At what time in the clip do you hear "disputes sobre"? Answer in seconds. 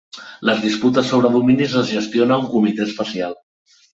0.61-1.31